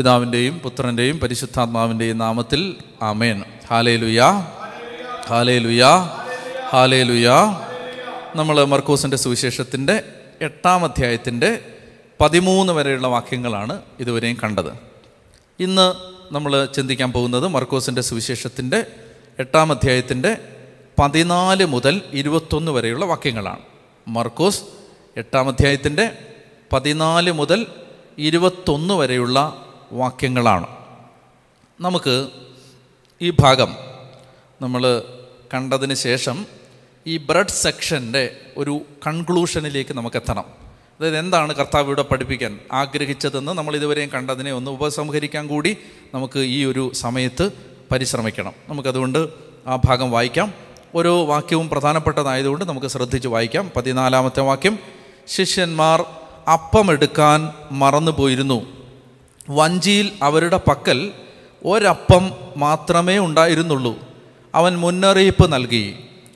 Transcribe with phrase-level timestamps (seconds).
[0.00, 3.44] പിതാവിന്റെയും പുത്രന്റെയും പരിശുദ്ധാത്മാവിന്റെയും നാമത്തിൽ ആമേൻ.
[3.68, 4.30] ഹാലേ ലുയാ
[5.28, 5.96] ഹാലേ ലുയാ
[6.68, 7.60] ഹാലേ ലുയാ
[8.36, 10.02] നമ്മൾ മർക്കോസിന്റെ സുവിശേഷത്തിന്റെ
[10.40, 11.60] എട്ടാം അധ്യായത്തിന്റെ
[12.20, 14.72] പതിമൂന്ന് വരെയുള്ള വാക്യങ്ങളാണ് ഇതുവരെയും കണ്ടത്.
[15.60, 15.94] ഇന്ന്
[16.34, 18.86] നമ്മൾ ചിന്തിക്കാൻ പോകുന്നത് മർക്കോസിന്റെ സുവിശേഷത്തിന്റെ
[19.38, 20.38] എട്ടാം അധ്യായത്തിന്റെ
[21.00, 23.60] പതിനാല് മുതൽ ഇരുപത്തൊന്ന് വരെയുള്ള വാക്യങ്ങളാണ്.
[24.08, 24.62] മർക്കോസ്
[25.16, 26.18] എട്ടാം അധ്യായത്തിന്റെ
[26.72, 27.66] പതിനാല് മുതൽ
[28.18, 30.66] ഇരുപത്തൊന്ന് വരെയുള്ള വാക്യങ്ങളാണ്.
[31.80, 32.28] നമുക്ക്
[33.22, 33.76] ഈ ഭാഗം
[34.62, 35.02] നമ്മൾ
[35.54, 36.46] കണ്ടതിന് ശേഷം
[37.06, 40.44] ഈ ബ്രഡ് സെക്ഷന്റെ ഒരു കൺക്ലൂഷനിലേക്ക് നമുക്ക് എത്തണം
[41.00, 45.76] അതായത് എന്താണ് കർത്താവ് ഇവിടെ പഠിപ്പിക്കാൻ ആഗ്രഹിച്ചതെന്ന് നമ്മൾ ഇതുവരെയും കണ്ടതിനെ ഒന്ന് ഉപസംഹരിക്കാൻ കൂടി
[46.14, 47.50] നമുക്ക് ഈ ഒരു സമയത്ത്
[47.90, 48.52] പരിശ്രമിക്കണം.
[48.68, 49.28] നമുക്കതുകൊണ്ട്
[49.66, 50.54] ആ ഭാഗം വായിക്കാം.
[50.94, 53.70] ഓരോ വാക്യവും പ്രധാനപ്പെട്ടതായതുകൊണ്ട് നമുക്ക് ശ്രദ്ധിച്ച് വായിക്കാം.
[53.76, 54.78] പതിനാലാമത്തെ വാക്യം
[55.26, 56.04] ശിഷ്യന്മാർ
[56.52, 58.79] അപ്പമെടുക്കാൻ മറന്നുപോയിരുന്നു.
[59.50, 60.98] വഞ്ചിയിൽ അവരുടെ പക്കൽ
[61.64, 63.98] ഒരപ്പം മാത്രമേ ഉണ്ടായിരുന്നുള്ളൂ.
[64.54, 65.84] അവൻ മുന്നറിയിപ്പ് നൽകി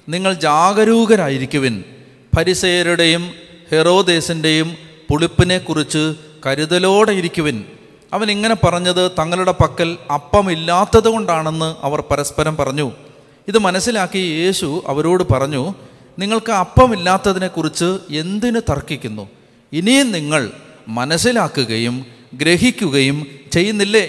[0.09, 1.85] നിങ്ങൾ ജാഗരൂകരായിരിക്കുവിൻ.
[2.37, 3.23] പരിസയരുടെയും
[3.71, 4.77] ഹെറോദേസിന്റെയും
[5.11, 6.15] പുളിപ്പിനെക്കുറിച്ച്
[6.47, 7.65] കരുതലോടെ ഇരിക്കുവിൻ
[8.13, 12.93] അവൻ ഇങ്ങനെ പറഞ്ഞത് തങ്ങളുടെ പക്കൽ അപ്പമില്ലാത്തത് കൊണ്ടാണെന്ന് അവർ പരസ്പരം പറഞ്ഞു.
[13.49, 15.75] ഇത് മനസ്സിലാക്കി യേശു അവരോട് പറഞ്ഞു
[16.19, 19.29] നിങ്ങൾക്ക് അപ്പമില്ലാത്തതിനെക്കുറിച്ച് എന്തിനു തർക്കിക്കുന്നു?
[19.73, 20.51] ഇനിയും നിങ്ങൾ
[20.89, 22.07] മനസ്സിലാക്കുകയും
[22.43, 24.05] ഗ്രഹിക്കുകയും ചെയ്യുന്നില്ലേ?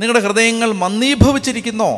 [0.00, 1.90] നിങ്ങളുടെ ഹൃദയങ്ങൾ മന്ദീഭവിച്ചിരിക്കുന്നോ?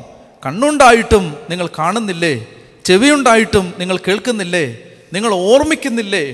[0.46, 2.46] കണ്ണുണ്ടായിട്ടും നിങ്ങൾ കാണുന്നില്ലേ?
[2.84, 4.64] ചെവിയുണ്ടായിട്ടും നിങ്ങൾ കേൾക്കുന്നില്ലേ?
[5.12, 6.24] നിങ്ങൾ ഓർമ്മിക്കുന്നില്ലേ?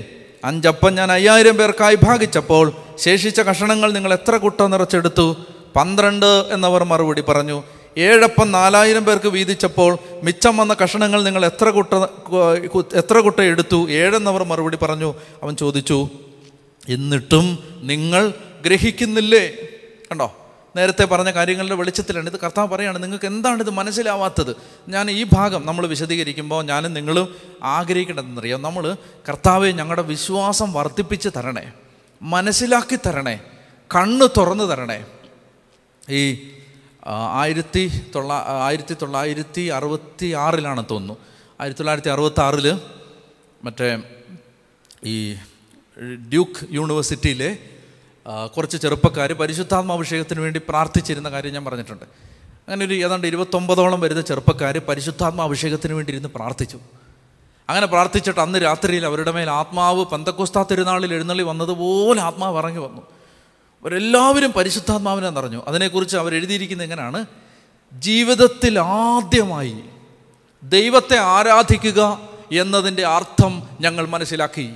[0.45, 5.35] അഞ്ചപ്പം ഞാൻ അയ്യായിരം പേർക്കായി ഭാഗിച്ചപ്പോൾ ശേഷിച്ച കഷണങ്ങൾ നിങ്ങൾ എത്ര കുട്ട നിറച്ചെടുത്തു?
[5.75, 7.63] പന്ത്രണ്ട് എന്നവർ മറുപടി പറഞ്ഞു.
[7.97, 11.93] ഏഴപ്പം നാലായിരം പേർക്ക് വീതിച്ചപ്പോൾ മിച്ചം വന്ന കഷണങ്ങൾ നിങ്ങൾ എത്ര കുട്ട
[12.95, 13.89] എത്ര കുട്ട എടുത്തു?
[13.89, 15.13] ഏഴെന്നവർ മറുപടി പറഞ്ഞു.
[15.43, 16.09] അവൻ ചോദിച്ചു
[16.89, 18.33] എന്നിട്ടും നിങ്ങൾ
[18.65, 19.47] ഗ്രഹിക്കുന്നില്ലേ?
[20.11, 20.37] കണ്ടോ?
[20.75, 22.29] നേരത്തെ പറഞ്ഞ കാര്യങ്ങളുടെ വെളിച്ചത്തിലാണ്.
[22.29, 24.55] ഇത് കർത്താവ് പറയാണ് നിങ്ങൾക്ക് എന്താണ് ഇത് മനസ്സിലാവാത്തത്?
[24.89, 28.61] ഞാൻ ഈ ഭാഗം നമ്മൾ വിശദീകരിക്കുമ്പോൾ ഞാനും നിങ്ങളും ആഗ്രഹിക്കേണ്ടതെന്നറിയാം?
[28.61, 28.95] നമ്മൾ
[29.29, 31.71] കർത്താവെ ഞങ്ങളുടെ വിശ്വാസം വർദ്ധിപ്പിച്ച് തരണേ
[32.21, 33.39] മനസ്സിലാക്കി തരണേ
[33.95, 35.05] കണ്ണ് തുറന്നു തരണേ.
[36.09, 36.51] ഈ
[37.33, 41.17] ആയിരത്തി തൊള്ള ആയിരത്തി തൊള്ളായിരത്തി അറുപത്തി ആറിലാണ് തോന്നുന്നു.
[41.61, 42.79] ആയിരത്തി തൊള്ളായിരത്തി അറുപത്തി ആറിൽ
[43.63, 44.01] മറ്റേ
[45.05, 45.33] ഈ
[46.29, 47.57] ഡ്യൂക്ക് യൂണിവേഴ്സിറ്റിയിലെ
[48.27, 52.05] കുറച്ച് ചെറുപ്പക്കാർ പരിശുദ്ധാത്മാഭിഷേകത്തിന് വേണ്ടി പ്രാർത്ഥിച്ചിരുന്ന കാര്യം ഞാൻ പറഞ്ഞിട്ടുണ്ട്.
[52.05, 56.79] അങ്ങനെ ഒരു ഏതാണ്ട് ഇരുപത്തൊമ്പതോളം വരുന്ന ചെറുപ്പക്കാർ പരിശുദ്ധാത്മാഭിഷേകത്തിന് വേണ്ടി ഇരുന്ന് പ്രാർത്ഥിച്ചു.
[57.69, 63.01] അങ്ങനെ പ്രാർത്ഥിച്ചിട്ട് അന്ന് രാത്രിയിൽ അവരുടെ മേൽ ആത്മാവ് പന്തക്കുസ്താ തിരുനാളിൽ എഴുന്നള്ളി വന്നതുപോലെ ആത്മാവ് ഇറങ്ങി വന്നു.
[63.81, 65.63] അവരെല്ലാവരും പരിശുദ്ധാത്മാവിനെ നിറഞ്ഞു.
[65.67, 67.25] അതിനെക്കുറിച്ച് അവർ എഴുതിയിരിക്കുന്നത് എങ്ങനെയാണ്?
[67.93, 69.83] ജീവിതത്തിൽ ആദ്യമായി
[70.63, 72.21] ദൈവത്തെ ആരാധിക്കുക
[72.51, 74.73] എന്നതിന്റെ അർത്ഥം ഞങ്ങൾ മനസ്സിലാക്കി.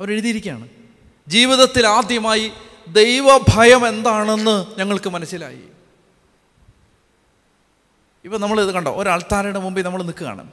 [0.00, 0.68] അവരെഴുതിയിരിക്കുകയാണ്.
[1.28, 2.52] ജീവിതത്തിൽ ആദ്യമായി
[2.88, 5.60] ദൈവഭയം എന്താണെന്ന് ഞങ്ങൾക്ക് മനസ്സിലായി.
[8.24, 8.90] ഇപ്പം നമ്മൾ ഇത് കണ്ടോ?
[8.90, 9.08] ഒരു
[9.58, 10.50] മുമ്പിൽ നമ്മൾ നിൽക്കുകയാണ്.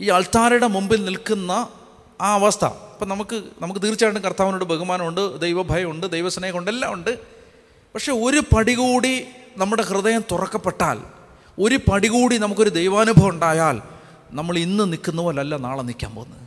[0.00, 1.68] ഈ അൾത്താരയുടെ മുമ്പിൽ നിൽക്കുന്ന
[2.20, 7.18] ആ അവസ്ഥ ഇപ്പം നമുക്ക് നമുക്ക് തീർച്ചയായിട്ടും കർത്താവിനോട് ബഹുമാനമുണ്ട് ദൈവഭയമുണ്ട് ദൈവസ്നേഹമുണ്ട് എല്ലാം ഉണ്ട്.
[7.94, 9.26] പക്ഷെ ഒരു പടി കൂടി
[9.56, 11.00] നമ്മുടെ ഹൃദയം തുറക്കപ്പെട്ടാൽ
[11.58, 13.82] ഒരു പടി കൂടി നമുക്കൊരു ദൈവാനുഭവം ഉണ്ടായാൽ
[14.30, 16.40] നമ്മൾ ഇന്ന് നിൽക്കുന്ന പോലല്ല നാളെ നിൽക്കാൻ പോകുന്നത്.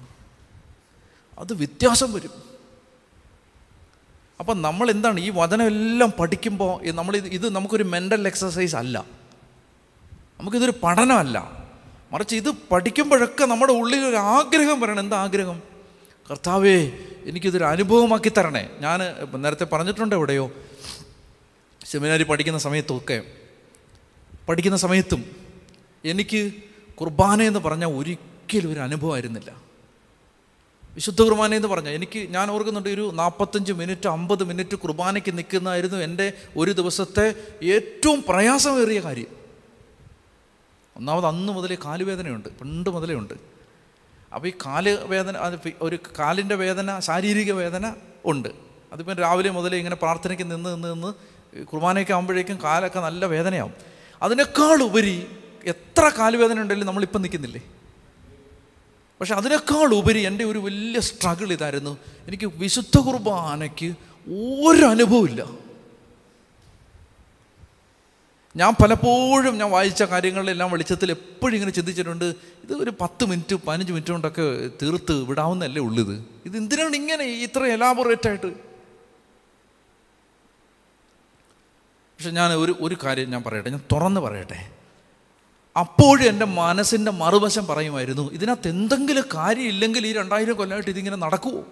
[1.40, 2.51] അത് വ്യത്യാസം വരും.
[4.42, 9.06] അപ്പം നമ്മൾ എന്താണ് ഈ വചനം എല്ലാം പഠിക്കുമ്പോൾ നമ്മൾ ഇത് ഇത് നമുക്കൊരു മെന്റൽ എക്സസൈസ് അല്ല.
[10.40, 11.68] നമുക്കിതൊരു പഠനമല്ല.
[12.12, 15.00] മറിച്ച് ഇത് പഠിക്കുമ്പോഴൊക്കെ നമ്മുടെ ഉള്ളിൽ ഒരു ആഗ്രഹം വരണം.
[15.00, 15.62] എന്താ ആഗ്രഹം?
[16.32, 16.92] കർത്താവേ
[17.26, 18.70] എനിക്കിതൊരു അനുഭവമാക്കി തരണേ.
[18.80, 19.00] ഞാൻ
[19.42, 20.52] നേരത്തെ പറഞ്ഞിട്ടുണ്ട് എവിടെയോ.
[21.86, 23.22] സെമിനാരി പഠിക്കുന്ന സമയത്തൊക്കെ.
[24.50, 25.26] പഠിക്കുന്ന സമയത്തും
[26.06, 26.52] എനിക്ക്
[26.96, 29.71] കുർബാന എന്ന് പറഞ്ഞാൽ ഒരിക്കലും ഒരു അനുഭവമായിരുന്നില്ല.
[30.96, 36.34] വിശുദ്ധ കുർബാന എന്ന് പറഞ്ഞാൽ എനിക്ക് ഞാൻ ഓർക്കുന്നുണ്ട് ഒരു നാൽപ്പത്തഞ്ച് മിനിറ്റ് അമ്പത് മിനിറ്റ് കുർബാനയ്ക്ക് നിൽക്കുന്നതായിരുന്നു എന്റെ
[36.58, 39.28] ഒരു ദിവസത്തെ ഏറ്റവും പ്രയാസമേറിയ കാര്യം.
[40.98, 43.34] ഒന്നാമത് അന്ന് മുതലേ കാലുവേദനയുണ്ട് പണ്ട് മുതലേ ഉണ്ട്.
[44.36, 48.50] അപ്പോൾ ഈ കാൽ വേദന ഒരു കാലിന്റെ വേദന ശാരീരിക വേദന ഉണ്ട്.
[48.94, 51.14] അതിപ്പം രാവിലെ മുതലേ ഇങ്ങനെ പ്രാർത്ഥനയ്ക്ക് നിന്ന് നിന്ന് നിന്ന്
[51.64, 53.74] കുർബാനയൊക്കെ ആകുമ്പോഴേക്കും കാലൊക്കെ നല്ല വേദനയാവും.
[54.22, 55.28] അതിനേക്കാളുപരി
[55.66, 57.62] എത്ര കാലുവേദന ഉണ്ടെങ്കിലും നമ്മളിപ്പം നിൽക്കുന്നില്ലേ?
[59.22, 61.98] പക്ഷെ അതിനേക്കാൾ ഉപരി എന്റെ ഒരു വലിയ സ്ട്രഗിൾ ഇതായിരുന്നു.
[62.28, 63.90] എനിക്ക് വിശുദ്ധ കുർബാനയ്ക്ക്
[64.68, 65.42] ഒരു അനുഭവമില്ല
[68.56, 72.26] ഞാൻ പലപ്പോഴും ഞാൻ വായിച്ച കാര്യങ്ങളിലെല്ലാം വെളിച്ചത്തിൽ എപ്പോഴും ഇങ്ങനെ ചിന്തിച്ചിട്ടുണ്ട്
[72.64, 76.16] ഇത് ഒരു പത്ത് മിനിറ്റ് പതിനഞ്ച് മിനിറ്റ് കൊണ്ടൊക്കെ തീർത്ത് വിടാവുന്നല്ലേ ഉള്ളത്?
[76.46, 78.52] ഇത് എന്തിനാണ് ഇങ്ങനെ ഇത്ര എലാബറേറ്റ് ആയിട്ട്?
[82.16, 84.60] പക്ഷെ ഞാൻ ഒരു ഒരു കാര്യം ഞാൻ പറയട്ടെ ഞാൻ തുറന്ന് പറയട്ടെ.
[85.78, 91.64] അപ്പോഴും എന്റെ മനസ്സിന്റെ മറുവശം പറയുമായിരുന്നു ഇതിനകത്ത് എന്തെങ്കിലും കാര്യമില്ലെങ്കിൽ ഈ രണ്ടായിരം കൊല്ലമായിട്ട് ഇതിങ്ങനെ നടക്കുമോ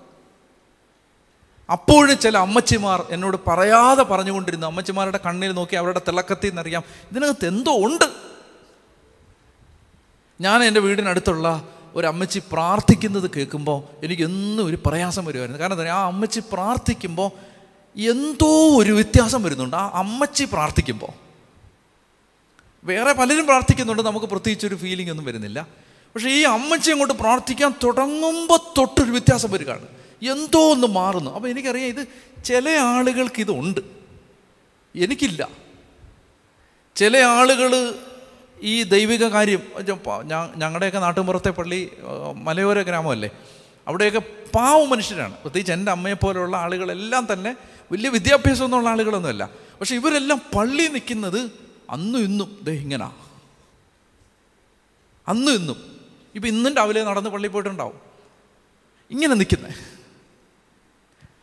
[1.71, 4.67] അപ്പോഴും ചില അമ്മച്ചിമാർ എന്നോട് പറയാതെ പറഞ്ഞുകൊണ്ടിരുന്നു.
[4.67, 8.05] അമ്മച്ചിമാരുടെ കണ്ണിൽ നോക്കി അവരുടെ തിളക്കത്തിൽ നിന്നറിയാം ഇതിനകത്ത് എന്തോ ഉണ്ട്.
[10.41, 15.61] ഞാൻ എന്റെ വീടിനടുത്തുള്ള ഒരു അമ്മച്ചി പ്രാർത്ഥിക്കുന്നത് കേൾക്കുമ്പോൾ എനിക്ക് എന്നും ഒരു പ്രയാസം വരുമായിരുന്നു.
[15.61, 17.31] കാരണം എന്താ ആ അമ്മച്ചി പ്രാർത്ഥിക്കുമ്പോൾ
[17.95, 19.75] എന്തോ ഒരു വ്യത്യാസം വരുന്നുണ്ട്.
[19.75, 21.28] ആ അമ്മച്ചി പ്രാർത്ഥിക്കുമ്പോൾ
[22.83, 25.67] വേറെ പലരും പ്രാർത്ഥിക്കുന്നുണ്ട് നമുക്ക് പ്രത്യേകിച്ച് ഒരു ഫീലിംഗ് ഒന്നും വരുന്നില്ല.
[26.15, 29.87] പക്ഷേ ഈ അമ്മച്ചി അങ്ങോട്ട് പ്രാർത്ഥിക്കാൻ തുടങ്ങുമ്പോൾ തൊട്ടൊരു വ്യത്യാസം വരികയാണ്.
[30.31, 31.31] എന്തോ ഒന്ന് മാറുന്നു.
[31.31, 32.07] അപ്പോൾ എനിക്കറിയാം ഇത്
[32.43, 33.81] ചില ആളുകൾക്ക് ഇതുണ്ട്
[34.95, 35.49] എനിക്കില്ല.
[36.95, 37.95] ചില ആളുകൾ
[38.61, 39.61] ഈ ദൈവിക കാര്യം
[40.55, 41.89] ഞങ്ങളുടെയൊക്കെ നാട്ടുമ്പുറത്തെ പള്ളി
[42.35, 43.29] മലയോര ഗ്രാമമല്ലേ?
[43.87, 44.21] അവിടെയൊക്കെ
[44.55, 45.33] പാവ മനുഷ്യരാണ്.
[45.33, 47.55] പ്രത്യേകിച്ച് എന്റെ അമ്മയെപ്പോലെയുള്ള ആളുകളെല്ലാം തന്നെ
[47.91, 49.49] വലിയ വിദ്യാഭ്യാസമൊന്നുള്ള ആളുകളൊന്നുമല്ല.
[49.79, 53.11] പക്ഷേ ഇവരെല്ലാം പള്ളി നിൽക്കുന്നത് അന്നും ഇന്നും ദേ ഇങ്ങനാ.
[55.27, 55.99] അന്നും ഇന്നും.
[56.35, 58.01] ഇപ്പം ഇന്നും രാവിലെ നടന്ന് പള്ളിയിൽ പോയിട്ടുണ്ടാവും.
[59.11, 59.73] ഇങ്ങനെ നിൽക്കുന്നത്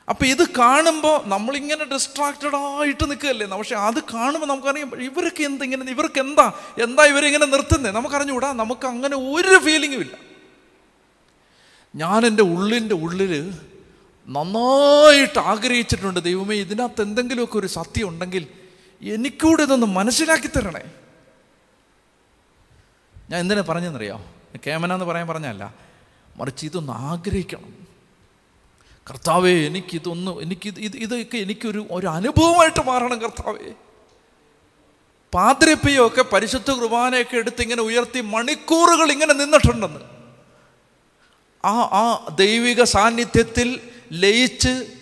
[0.09, 3.47] അപ്പം ഇത് കാണുമ്പോൾ നമ്മളിങ്ങനെ ഡിസ്ട്രാക്റ്റഡ് ആയിട്ട് നിൽക്കുകയല്ലേ?
[3.47, 6.53] പക്ഷെ അത് കാണുമ്പോൾ നമുക്കറിയാം ഇവർക്ക് എന്ത് ഇങ്ങനെ ഇവർക്ക് എന്താ?
[6.83, 8.53] എന്താ ഇവരിങ്ങനെ നിർത്തുന്നത് നമുക്കറിഞ്ഞുകൂടാ?
[8.53, 10.17] നമുക്ക് അങ്ങനെ ഒരു ഫീലിങ്ങും ഇല്ല.
[11.95, 13.53] ഞാൻ എന്റെ ഉള്ളിന്റെ ഉള്ളിൽ
[14.29, 18.47] നന്നായിട്ട് ആഗ്രഹിച്ചിട്ടുണ്ട് ദൈവമേ ഇതിനകത്ത് എന്തെങ്കിലുമൊക്കെ ഒരു സത്യം ഉണ്ടെങ്കിൽ
[19.03, 20.81] എനിക്കൂടെ ഇതൊന്ന് മനസ്സിലാക്കി തരണേ.
[23.31, 24.25] ഞാൻ എന്തിനാ പറഞ്ഞെന്നറിയോ
[24.67, 25.75] കേമന എന്ന് പറയാൻ പറഞ്ഞല്ല
[26.37, 27.87] മറിച്ച് ഇതൊന്ന് ആഗ്രഹിക്കണം.
[29.11, 33.73] കർത്താവേ എനിക്കിതൊന്ന് എനിക്ക് ഇത് ഇതൊക്കെ എനിക്കൊരു ഒരു അനുഭവമായിട്ട് മാറണം കർത്താവേ.
[35.35, 40.01] പാതിരപ്പയൊക്കെ പരിശുദ്ധ കുർബാനയൊക്കെ എടുത്ത് ഇങ്ങനെ ഉയർത്തി മണിക്കൂറുകൾ ഇങ്ങനെ നിന്നിട്ടുണ്ടെന്ന്.
[41.65, 43.81] ആ ആ ദൈവിക സാന്നിധ്യത്തിൽ
[44.13, 44.93] ലയിച്ച്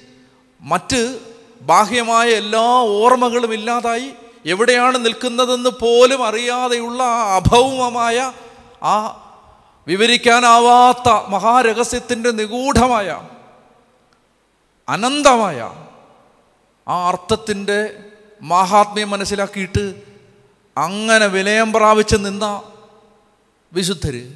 [0.61, 1.34] മറ്റ്
[1.65, 4.11] ബാഹ്യമായ എല്ലാ ഓർമ്മകളും ഇല്ലാതായി
[4.47, 8.33] എവിടെയാണ് നിൽക്കുന്നതെന്ന് പോലും അറിയാതെയുള്ള ആ അഭൗമമായ
[8.83, 9.21] ആ
[9.87, 13.23] വിവരിക്കാനാവാത്ത മഹാരഹസ്യത്തിന്റെ നിഗൂഢമായ
[14.89, 15.73] അനന്തമായ
[16.89, 18.05] ആ അർത്ഥത്തിന്റെ
[18.43, 20.03] മഹാത്മ്യം മനസ്സിലാക്കിയിട്ട്
[20.79, 22.63] അങ്ങനെ വിലയം പ്രാപിച്ച് നിന്ന
[23.73, 24.33] വിശുദ്ധര്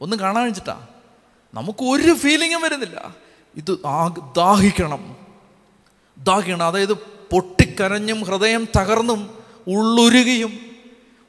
[0.00, 0.86] ഒന്നും കാണാൻ വെച്ചിട്ടാ.
[1.54, 3.14] നമുക്ക് ഒരു ഫീലിങ്ങും വരുന്നില്ല.
[3.56, 5.19] ഇത് ആ- ദാഹിക്കണം.
[6.24, 6.66] ദാഹിക്കണം.
[6.66, 6.94] അതായത്
[7.32, 9.30] പൊട്ടിക്കരഞ്ഞും ഹൃദയം തകർന്നും
[9.68, 10.58] ഉള്ളുരുകിയും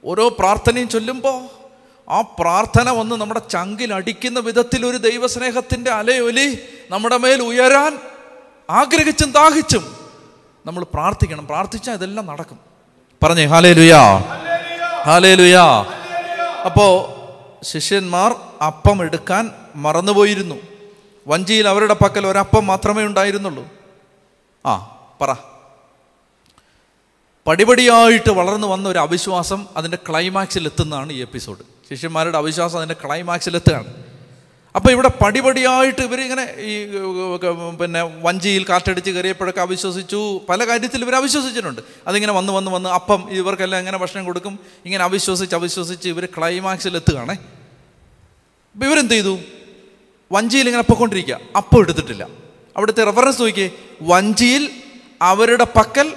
[0.06, 1.62] ഓരോ പ്രാർത്ഥനയും ചൊല്ലുമ്പോൾ
[2.12, 6.60] ആ പ്രാർത്ഥന വന്ന് നമ്മുടെ ചങ്കിൽ അടിക്കുന്ന വിധത്തിൽ ഒരു ദൈവസ്നേഹത്തിന്റെ അലയൊലി
[6.90, 8.00] നമ്മുടെ മേൽ ഉയരാൻ
[8.70, 9.96] ആഗ്രഹിച്ചും ദാഹിച്ചും
[10.66, 11.48] നമ്മൾ പ്രാർത്ഥിക്കണം.
[11.48, 12.60] പ്രാർത്ഥിച്ചാൽ ഇതെല്ലാം നടക്കും.
[13.24, 14.18] പറഞ്ഞേ ഹാലേ ലുയാ
[15.04, 15.86] ഹാലേ ലുയാ
[16.66, 17.22] അപ്പോൾ
[17.64, 18.36] ശിഷ്യന്മാർ
[18.66, 20.56] അപ്പം എടുക്കാൻ മറന്നുപോയിരുന്നു.
[21.28, 23.81] വഞ്ചിയിൽ അവരുടെ പക്കൽ ഒരപ്പം മാത്രമേ ഉണ്ടായിരുന്നുള്ളൂ.
[24.66, 24.74] ആ
[25.22, 25.34] പറ.
[27.48, 31.60] പടിപടിയായിട്ട് വളർന്നു വന്ന ഒരു അവിശ്വാസം അതിന്റെ ക്ലൈമാക്സിൽ എത്തുന്നതാണ് ഈ എപ്പിസോഡ്
[31.90, 33.94] ശിഷ്യന്മാരുടെ അവിശ്വാസം അതിന്റെ ക്ലൈമാക്സിൽ എത്തുകയാണ്.
[34.76, 36.86] അപ്പോൾ ഇവിടെ പടിപടിയായിട്ട് ഇവരിങ്ങനെ ഈ
[37.82, 40.42] പിന്നെ വഞ്ചിയിൽ കാറ്റടിച്ച് കയറിയപ്പോഴൊക്കെ അവിശ്വസിച്ചു.
[40.50, 41.82] പല കാര്യത്തിൽ ഇവർ അവിശ്വസിച്ചിട്ടുണ്ട്.
[42.08, 44.60] അതിങ്ങനെ വന്ന് വന്ന് വന്ന് അപ്പം ഇവർക്കെല്ലാം എങ്ങനെ ഭക്ഷണം കൊടുക്കും?
[44.86, 47.36] ഇങ്ങനെ അവിശ്വസിച്ച് അവിശ്വസിച്ച് ഇവർ ക്ലൈമാക്സിൽ എത്തുകയാണേ.
[48.74, 49.38] അപ്പം ഇവരെന്ത് ചെയ്തു?
[50.32, 52.28] വഞ്ചിയിൽ ഇങ്ങനെ അപ്പൊക്കൊണ്ടിരിക്കുക അപ്പം എടുത്തിട്ടില്ല.
[52.78, 53.72] അവിടുത്തെ റെഫറൻസ് നോക്കിയേ.
[54.02, 54.84] വഞ്ചിയിൽ
[55.22, 56.16] അവരുടെ പക്കൽ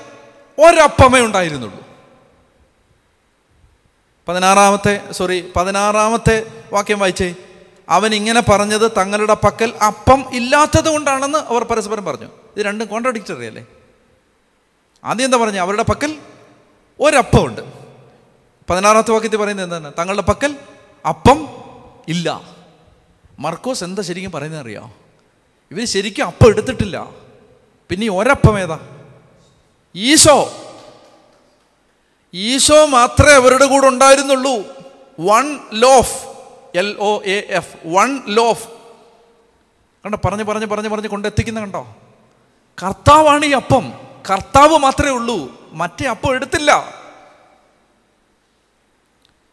[0.58, 1.84] ഒരപ്പമേ ഉണ്ടായിരുന്നുള്ളൂ.
[4.28, 7.34] പതിനാറാമത്തെ സോറി പതിനാറാമത്തെ വാക്യം വായിച്ചേ.
[7.88, 12.26] അവൻ ഇങ്ങനെ പറഞ്ഞത് തങ്ങളുടെ പക്കൽ അപ്പം ഇല്ലാത്തത് കൊണ്ടാണെന്ന് അവർ പരസ്പരം പറഞ്ഞു.
[12.26, 13.66] ഇത് രണ്ടും കോൺട്രഡിക്റ്ററി അല്ലേ?
[15.04, 15.60] ആദ്യം എന്താ പറഞ്ഞു?
[15.60, 16.18] അവരുടെ പക്കൽ
[17.00, 17.60] ഒരപ്പമുണ്ട്.
[18.70, 19.92] പതിനാറാമത്തെ വാക്യത്തിൽ പറയുന്നത് എന്താണ്?
[19.99, 20.56] തങ്ങളുടെ പക്കൽ
[21.08, 21.49] അപ്പം
[22.08, 22.40] ഇല്ല.
[23.38, 25.03] മർക്കോസ് എന്താ ശരിക്കും പറയുന്നത് അറിയാം
[25.75, 27.11] ഇവർ ശരിക്കും അപ്പം എടുത്തിട്ടില്ല.
[27.88, 28.78] പിന്നെ ഒരപ്പം ഏതാ?
[29.97, 30.52] ഈശോ.
[32.35, 34.54] ഈശോ മാത്രമേ അവരുടെ കൂടെ ഉണ്ടായിരുന്നുള്ളൂ.
[35.21, 36.26] One loaf
[36.75, 38.69] L O A F one loaf.
[40.04, 40.19] കണ്ടോ?
[40.25, 41.97] പറഞ്ഞ് പറഞ്ഞ് പറഞ്ഞ് പറഞ്ഞ് കൊണ്ടെത്തിക്കുന്ന കണ്ടോ?
[42.83, 43.93] കർത്താവാണ് ഈ അപ്പം.
[44.31, 45.69] കർത്താവ് മാത്രമേ ഉള്ളൂ.
[45.73, 46.95] മറ്റേ അപ്പം എടുത്തില്ല.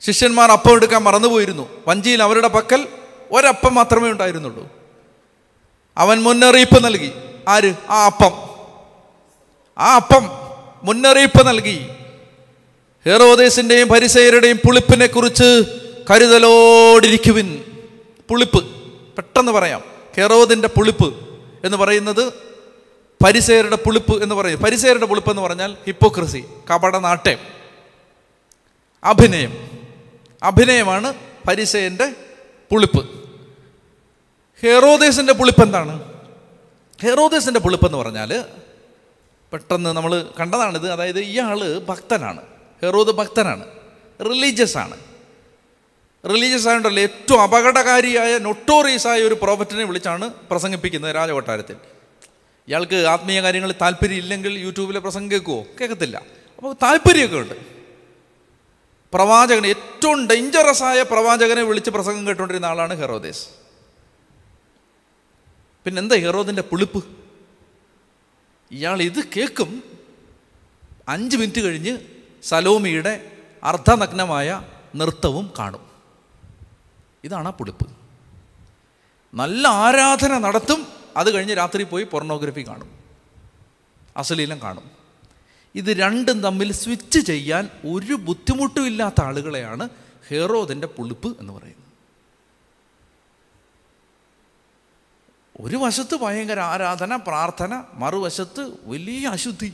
[0.01, 1.69] ശിഷ്യന്മാർ അപ്പം എടുക്കാൻ മറന്നുപോയിരുന്നു.
[1.87, 2.87] വഞ്ചിയിൽ അവരുടെ പക്കൽ
[3.31, 4.80] ഒരപ്പം മാത്രമേ ഉണ്ടായിരുന്നുള്ളൂ.
[5.97, 7.11] അവൻ മുന്നറിയിപ്പ് നൽകി.
[7.47, 7.73] ആര്?
[7.89, 8.31] ആ അപ്പം.
[9.77, 10.31] ആ അപ്പം
[10.83, 11.87] മുന്നറിയിപ്പ് നൽകി.
[13.05, 15.63] ഹെറോദേശിന്റെയും പരിസയരുടെയും പുളിപ്പിനെ കുറിച്ച്
[16.11, 17.63] കരുതലോടിരിക്കുവിൻ.
[18.29, 18.65] പുളിപ്പ്.
[19.15, 19.81] പെട്ടെന്ന് പറയാം.
[20.17, 22.33] ഹെറോദിന്റെ പുളിപ്പ് എന്ന് പറയുന്നത്
[23.25, 24.59] പരിസയരുടെ പുളിപ്പ് എന്ന് പറയും.
[24.59, 27.37] പരിസയരുടെ പുളിപ്പ് എന്ന് പറഞ്ഞാൽ ഹിപ്പോക്രസി കപടനാട്യം
[29.03, 29.69] അഭിനയം.
[30.43, 31.13] അഭിനയമാണ്
[31.47, 32.13] പരിസയന്റെ
[32.71, 33.20] പുളിപ്പ്.
[34.63, 36.13] ഹെറോദേസിന്റെ പുളിപ്പ് എന്താണ്?
[37.01, 38.45] ഹെറോദേസിന്റെ പുളിപ്പ് എന്ന് പറഞ്ഞാൽ
[39.53, 40.91] പെട്ടെന്ന് നമ്മൾ കണ്ടതാണിത്.
[40.91, 42.41] അതായത് ഇയാൾ ഭക്തനാണ്.
[42.83, 43.65] ഹെറോദ് ഭക്തനാണ്.
[44.21, 44.97] റിലീജിയസ് ആണ്.
[46.29, 51.75] റിലീജിയസ് ആയതുകൊണ്ടല്ലേ ഏറ്റവും അപകടകാരിയായ നൊട്ടോറിയസ് ആയ ഒരു പ്രോഫറ്റിനെ വിളിച്ചാണ് പ്രസംഗിപ്പിക്കുന്നത് രാജകൊട്ടാരത്തിൽ.
[52.67, 56.21] ഇയാൾക്ക് ആത്മീയ കാര്യങ്ങളിൽ താല്പര്യം ഇല്ലെങ്കിൽ യൂട്യൂബിലെ പ്രസംഗം കേൾക്കുമോ കേൾക്കത്തില്ല
[56.57, 57.53] അപ്പോൾ താല്പര്യമൊക്കെ ഉണ്ട്.
[59.13, 63.60] പ്രവാചകൻ ഏറ്റവും ഡേഞ്ചറസ് ആയ പ്രവാചകനെ വിളിച്ച് പ്രസംഗം കേട്ടുകൊണ്ടിരുന്ന ആളാണ് ഹെറോദേസ്.
[65.85, 67.05] പിന്നെന്താ ഹെറോദിന്റെ പുളിപ്പ്?
[68.71, 69.83] ഇയാൾ ഇത് കേൾക്കും.
[71.09, 71.97] അഞ്ച് മിനിറ്റ് കഴിഞ്ഞ്
[72.43, 73.31] സലോമിയുടെ
[73.63, 74.63] അർദ്ധനഗ്നമായ
[74.95, 75.91] നൃത്തവും കാണും.
[77.23, 77.87] ഇതാണ് ആ പുളിപ്പ്.
[79.33, 80.87] നല്ല ആരാധന നടത്തും.
[81.17, 82.99] അത് കഴിഞ്ഞ് രാത്രി പോയി പൊർണോഗ്രഫി കാണും.
[84.17, 84.91] അശ്ലീലം കാണും.
[85.75, 89.89] ഇത് രണ്ടും തമ്മിൽ സ്വിച്ച് ചെയ്യാൻ ഒരു ബുദ്ധിമുട്ടും ഇല്ലാത്ത ആളുകളെയാണ്
[90.27, 91.80] ഹെറോദിന്റെ പുളിപ്പ് എന്ന് പറയുന്നത്.
[95.61, 99.73] ഒരു വശത്ത് ഭയങ്കര ആരാധന പ്രാർത്ഥന മറുവശത്ത് വലിയ അശുദ്ധി.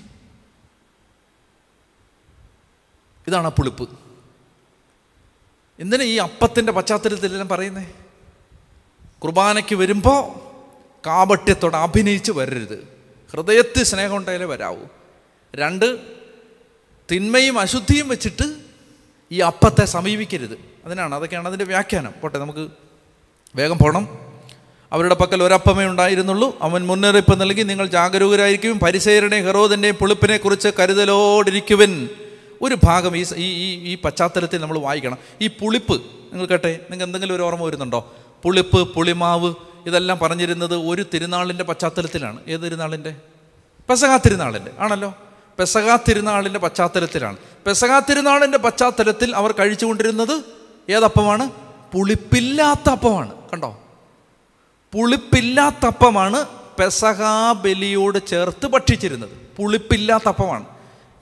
[3.27, 3.89] ഇതാണ് പുളിപ്പ്.
[5.79, 7.94] എന്തിനാ ഈ അപ്പത്തിന്റെ പശ്ചാത്തലത്തിലെല്ലാം പറയുന്നേ?
[9.24, 10.39] കുർബാനയ്ക്ക് വരുമ്പോൾ
[11.08, 12.98] കാപട്യത്തോടെ അഭിനയിച്ച് വരരുത്.
[13.32, 14.84] ഹൃദയത്തിൽ സ്നേഹം ഉണ്ടായാലേ വരാവൂ.
[15.56, 16.15] രണ്ട്
[17.12, 18.56] തിന്മയും അശുദ്ധിയും വെച്ചിട്ട്
[19.32, 20.60] ഈ അപ്പത്തെ സമീപിക്കരുത്.
[20.86, 22.13] അതിനാണ് അതൊക്കെയാണ് അതിന്റെ വ്യാഖ്യാനം.
[22.22, 22.72] പോട്ടെ നമുക്ക്
[23.56, 24.26] വേഗം പോകണം
[24.94, 26.58] അവരുടെ പക്കൽ ഒരപ്പമേ ഉണ്ടായിരുന്നുള്ളൂ.
[26.62, 32.10] അവൻ മുന്നറിയിപ്പ് നൽകി നിങ്ങൾ ജാഗരൂകരായിരിക്കും പരിസേരനെ ഹെറോദിന്റെയും പുളിപ്പിനെ കുറിച്ച് കരുതലോടിരിക്കുവൻ.
[32.62, 35.17] ഒരു ഭാഗം ഈ ഈ ഈ പശ്ചാത്തലത്തിൽ നമ്മൾ വായിക്കണം.
[35.41, 38.15] ഈ പുളിപ്പ് നിങ്ങൾ കേട്ടെ നിങ്ങൾക്ക് എന്തെങ്കിലും ഒരു ഓർമ്മ വരുന്നുണ്ടോ?
[38.44, 39.53] പുളിപ്പ് പുളിമാവ്
[39.88, 42.39] ഇതെല്ലാം പറഞ്ഞിരുന്നത് ഒരു തിരുനാളിന്റെ പശ്ചാത്തലത്തിലാണ്.
[42.48, 43.15] ഏത് തിരുനാളിന്റെ
[43.89, 45.15] പെസകാ തിരുനാളിന്റെ ആണല്ലോ?
[45.60, 47.38] പെസകാ തിരുനാളിന്റെ പശ്ചാത്തലത്തിലാണ്.
[47.67, 50.41] പെസകാ തിരുനാളിന്റെ പശ്ചാത്തലത്തിൽ അവർ കഴിച്ചുകൊണ്ടിരുന്നത്
[50.89, 51.50] ഏതപ്പമാണ്?
[51.94, 53.32] പുളിപ്പില്ലാത്ത അപ്പമാണ്.
[53.53, 53.82] കണ്ടോ?
[54.91, 56.46] പുളിപ്പില്ലാത്ത അപ്പമാണ്
[56.79, 59.29] പെസഹാ ബലിയോട് ചേർത്ത് ഭക്ഷിച്ചിരുന്നത്.
[59.58, 60.65] പുളിപ്പില്ലാത്ത അപ്പമാണ്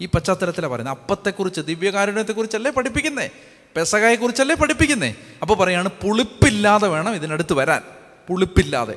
[0.01, 0.97] ഈ പശ്ചാത്തലത്തിലാണ് പറയുന്നത്.
[0.97, 3.29] അപ്പത്തെക്കുറിച്ച് ദിവ്യകാരുണ്യത്തെക്കുറിച്ചല്ലേ പഠിപ്പിക്കുന്നേ?
[3.75, 5.15] പെസകായെക്കുറിച്ചല്ലേ പഠിപ്പിക്കുന്നേ?
[5.41, 7.81] അപ്പോൾ പറയാണ് പുളിപ്പില്ലാതെ വേണം ഇതിനടുത്ത് വരാൻ.
[8.27, 8.95] പുളിപ്പില്ലാതെ.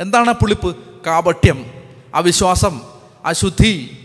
[0.00, 0.76] എന്താണ് പുളിപ്പ്?
[1.06, 1.64] കാപട്യം
[2.14, 2.80] അവിശ്വാസം
[3.24, 3.98] അശുദ്ധി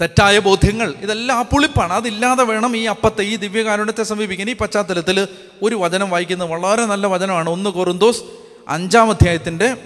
[0.00, 0.94] തെറ്റായ ബോധ്യങ്ങൾ.
[1.00, 1.92] ഇതെല്ലാം ആ പുളിപ്പാണ്.
[1.92, 4.50] അതില്ലാതെ വേണം ഈ അപ്പത്തെ ഈ ദിവ്യകാരുണ്യത്തെ സമീപിക്കാൻ.
[4.50, 5.28] ഈ പശ്ചാത്തലത്തിൽ
[5.62, 7.50] ഒരു വചനം വായിക്കുന്നത് വളരെ നല്ല വചനമാണ്.
[7.50, 9.76] ഒന്ന് കോറുന്തോസ് അഞ്ചാം അധ്യായത്തിന്റെ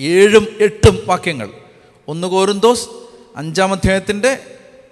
[0.00, 1.50] ഏഴും എട്ടും വാക്യങ്ങൾ.
[2.08, 2.88] ഒന്ന് കോരുന്തോസ്
[3.36, 4.38] അഞ്ചാം അധ്യായത്തിന്റെ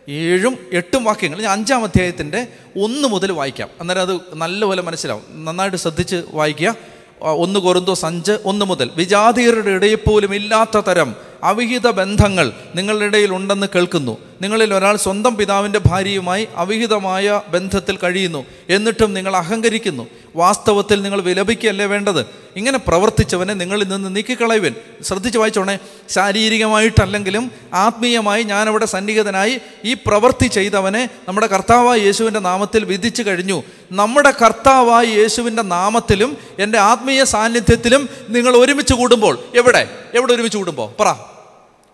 [0.09, 1.43] ഏഴും എട്ടും വാക്യങ്ങൾ.
[1.43, 2.47] ഞാൻ അഞ്ചാം അധ്യായത്തിന്റെ
[2.83, 3.69] ഒന്ന് മുതൽ വായിക്കാം.
[3.81, 5.45] അന്നേരം അത് നല്ലപോലെ മനസ്സിലാവും.
[5.45, 6.77] നന്നായിട്ട് ശ്രദ്ധിച്ച് വായിക്കുക.
[7.21, 8.91] ഒന്ന് കോരുന്തോസ് അഞ്ച് ഒന്ന് മുതൽ.
[8.97, 14.19] വിജാതിയരുടെ ഇടയിൽ പോലും ഇല്ലാത്ത തരം അവിഹിത ബന്ധങ്ങൾ നിങ്ങളുടെ ഇടയിൽ ഉണ്ടെന്ന് കേൾക്കുന്നു.
[14.43, 18.47] നിങ്ങളിൽ ഒരാൾ സ്വന്തം പിതാവിന്റെ ഭാര്യയുമായി അവിഹിതമായ ബന്ധത്തിൽ കഴിയുന്നു.
[18.69, 20.07] എന്നിട്ടും നിങ്ങൾ അഹങ്കരിക്കുന്നു.
[20.37, 22.27] വാസ്തവത്തിൽ നിങ്ങൾ വിലപിക്കുകയല്ലേ വേണ്ടത്?
[22.57, 24.75] ഇങ്ങനെ പ്രവർത്തിച്ചവനെ നിങ്ങളിൽ നിന്ന് നീക്കിക്കളയുവൻ.
[25.03, 25.79] ശ്രദ്ധിച്ച് വായിച്ചോണേ.
[26.09, 33.63] ശാരീരികമായിട്ടല്ലെങ്കിലും ആത്മീയമായി ഞാനവിടെ സന്നിഹിതനായി ഈ പ്രവൃത്തി ചെയ്തവനെ നമ്മുടെ കർത്താവായ യേശുവിന്റെ നാമത്തിൽ വിധിച്ചു കഴിഞ്ഞു.
[33.93, 39.89] നമ്മുടെ കർത്താവായ യേശുവിന്റെ നാമത്തിലും എന്റെ ആത്മീയ സാന്നിധ്യത്തിലും നിങ്ങൾ ഒരുമിച്ച് കൂടുമ്പോൾ എവിടെ?
[40.15, 41.13] എവിടെ ഒരുമിച്ച് കൂടുമ്പോൾ പറ.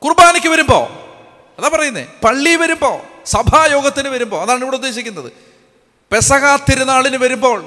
[0.04, 0.85] കുർബാനയ്ക്ക് വരുമ്പോൾ
[1.58, 2.06] അതാ പറയുന്നേ.
[2.25, 5.32] പള്ളി വരുമ്പോൾ സഭായോഗത്തിന് വരുമ്പോൾ അതാണ് ഇവിടെ ഉദ്ദേശിക്കുന്നത്.
[6.12, 7.64] പെസഹ തിരുനാളിന് വരുമ്പോൾ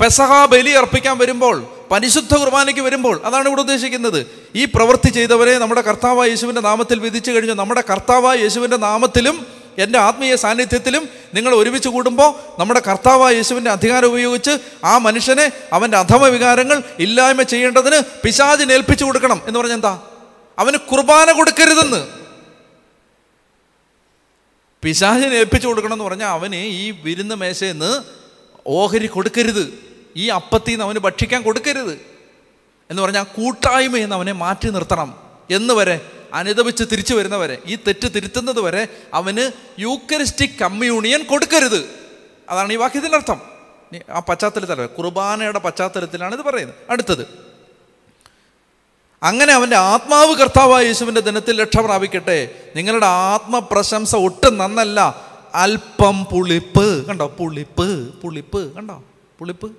[0.00, 4.26] പെസഹ ബലി അർപ്പിക്കാൻ വരുമ്പോൾ പരിശുദ്ധ കുർബാനയ്ക്ക് വരുമ്പോൾ അതാണ് ഇവിടെ ഉദ്ദേശിക്കുന്നത്.
[4.54, 7.54] ഈ പ്രവൃത്തി ചെയ്തവരെ നമ്മുടെ കർത്താവായ യേശുവിന്റെ നാമത്തിൽ വിധിച്ചു കഴിഞ്ഞു.
[7.54, 9.46] നമ്മുടെ കർത്താവായ യേശുവിന്റെ നാമത്തിലും
[9.78, 16.26] എന്റെ ആത്മീയ സാന്നിധ്യത്തിലും നിങ്ങൾ ഒരുമിച്ച് കൂടുമ്പോൾ നമ്മുടെ കർത്താവായ യേശുവിന്റെ അധികാരം ഉപയോഗിച്ച് ആ മനുഷ്യനെ അവന്റെ അധമ
[16.26, 20.02] വികാരങ്ങൾ ഇല്ലായ്മ ചെയ്യേണ്ടതിന് പിശാചിന് ഏൽപ്പിച്ചു കൊടുക്കണം എന്ന് പറഞ്ഞാൽ എന്താ?
[20.58, 22.06] അവന് കുർബാന കൊടുക്കരുതെന്ന്.
[24.82, 28.00] പിശാചിന് ഏൽപ്പിച്ചു കൊടുക്കണം എന്ന് പറഞ്ഞാൽ അവന് ഈ വിരുന്ന് മേശയിൽ നിന്ന്
[28.66, 29.78] ഓഹരി കൊടുക്കരുത്.
[30.16, 32.00] ഈ അപ്പത്തിൽ നിന്ന് അവന് ഭക്ഷിക്കാൻ കൊടുക്കരുത്.
[32.90, 35.14] എന്ന് പറഞ്ഞാൽ കൂട്ടായ്മയെന്ന് അവനെ മാറ്റി നിർത്തണം.
[35.50, 36.00] എന്ന് വരെ
[36.34, 39.50] അനുദപിച്ച് തിരിച്ചു വരുന്നവരെ ഈ തെറ്റ് തിരുത്തുന്നത് വരെ അവന്
[39.80, 41.88] യൂക്കരിസ്റ്റിക് കമ്മ്യൂണിയൻ കൊടുക്കരുത്.
[42.50, 43.40] അതാണ് ഈ വാക്യത്തിന്റെ അർത്ഥം.
[44.10, 46.76] ആ പശ്ചാത്തലത്തിലല്ല കുർബാനയുടെ പശ്ചാത്തലത്തിലാണ് ഇത് പറയുന്നത്.
[46.90, 47.26] അടുത്തത്.
[49.22, 52.72] അങ്ങനെ അവന്റെ ആത്മാവ് കർത്താവായ യേശുവിന്റെ ദിനത്തിൽ രക്ഷ പ്രാപിക്കട്ടെ.
[52.76, 55.20] നിങ്ങളുടെ ആത്മപ്രശംസ ഒട്ടും നന്നല്ല.
[55.54, 57.06] അല്പം പുളിപ്പ്.
[57.06, 57.36] കണ്ടോ?
[57.38, 58.74] പുളിപ്പ് പുളിപ്പ്.
[58.74, 59.04] കണ്ടോ?
[59.38, 59.72] പുളിപ്പ്.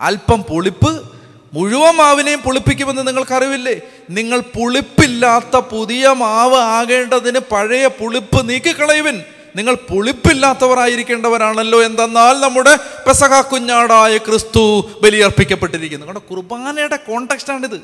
[0.00, 1.10] അല്പം പുളിപ്പ്.
[1.52, 3.80] മുഴുവൻ മാവിനെയും പുളിപ്പിക്കുമെന്ന് നിങ്ങൾക്കറിവില്ലേ?
[4.10, 9.24] നിങ്ങൾ പുളിപ്പില്ലാത്ത പുതിയ മാവ് ആകേണ്ടതിന് പഴയ പുളിപ്പ് നീക്കിക്കളയുവിൻ.
[9.56, 16.06] നിങ്ങൾ പുളിപ്പില്ലാത്തവരായിരിക്കേണ്ടവരാണല്ലോ എന്തെന്നാൽ നമ്മുടെ പെസക കുഞ്ഞാടായ ക്രിസ്തു ബലിയർപ്പിക്കപ്പെട്ടിരിക്കുന്നു.
[16.06, 17.82] കണ്ടോ കുർബാനയുടെ കോണ്ടക്സ്റ്റാണിത്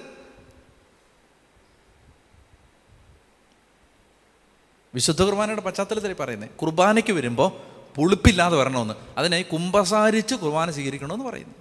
[4.94, 8.94] വിശുദ്ധ കുർബാനയുടെ പശ്ചാത്തലത്തിൽ പറയുന്നത് കുർബാനയ്ക്ക് വരുമ്പോൾ പുളിപ്പില്ലാതെ വരണമെന്ന്.
[9.18, 11.54] അതിനായി കുമ്പസാരിച്ച് കുർബാന സ്വീകരിക്കണമെന്ന് പറയുന്നു.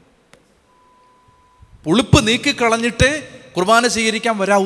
[1.86, 4.66] പുളിപ്പ് നീക്കിക്കളഞ്ഞിട്ടേ കുർബാന സ്വീകരിക്കാൻ വരാവൂ.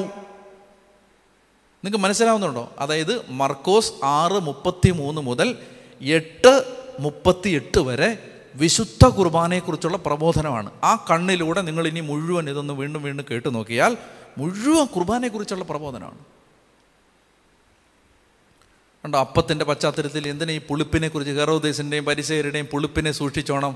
[1.84, 2.72] നിങ്ങൾക്ക് മനസ്സിലാവുന്നുണ്ടോ?
[2.80, 5.58] അതായത് മർക്കോസ് ആറ് മുപ്പത്തി മൂന്ന് മുതൽ
[6.02, 10.72] എട്ട് മുപ്പത്തി എട്ട് വരെ വിശുദ്ധ കുർബാനയെക്കുറിച്ചുള്ള പ്രബോധനമാണ്.
[10.84, 13.98] ആ കണ്ണിലൂടെ നിങ്ങൾ ഇനി മുഴുവൻ ഇതൊന്ന് വീണ്ടും വീണ്ടും കേട്ടു നോക്കിയാൽ
[14.38, 16.18] മുഴുവൻ കുർബാനയെക്കുറിച്ചുള്ള പ്രബോധനമാണ്.
[19.06, 23.76] കണ്ടോ അപ്പത്തിന്റെ പശ്ചാത്തലത്തിൽ എന്തിനാ ഈ പുളിപ്പിനെ കുറിച്ച് ഹെറോദേശിന്റെയും പരിസയരുടെയും പുളിപ്പിനെ സൂക്ഷിച്ചോണം?